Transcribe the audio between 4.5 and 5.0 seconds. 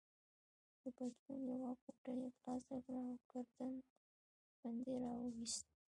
بند يې